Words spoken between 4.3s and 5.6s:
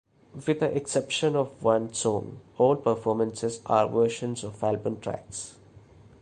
of album tracks.